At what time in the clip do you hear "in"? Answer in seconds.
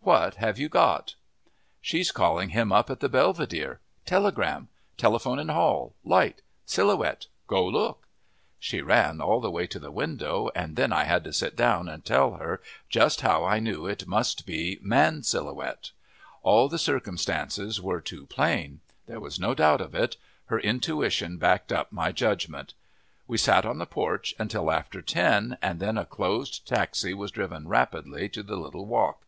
5.38-5.50